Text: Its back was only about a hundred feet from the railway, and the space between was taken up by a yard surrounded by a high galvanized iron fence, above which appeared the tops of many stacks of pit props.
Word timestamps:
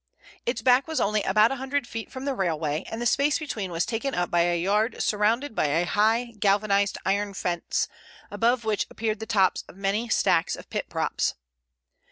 Its 0.47 0.63
back 0.63 0.87
was 0.87 0.99
only 0.99 1.21
about 1.21 1.51
a 1.51 1.57
hundred 1.57 1.85
feet 1.85 2.11
from 2.11 2.25
the 2.25 2.33
railway, 2.33 2.83
and 2.89 2.99
the 2.99 3.05
space 3.05 3.37
between 3.37 3.71
was 3.71 3.85
taken 3.85 4.15
up 4.15 4.31
by 4.31 4.41
a 4.41 4.59
yard 4.59 4.99
surrounded 4.99 5.53
by 5.53 5.65
a 5.67 5.85
high 5.85 6.33
galvanized 6.39 6.97
iron 7.05 7.35
fence, 7.35 7.87
above 8.31 8.65
which 8.65 8.87
appeared 8.89 9.19
the 9.19 9.27
tops 9.27 9.63
of 9.67 9.77
many 9.77 10.09
stacks 10.09 10.55
of 10.55 10.71
pit 10.71 10.89
props. 10.89 11.35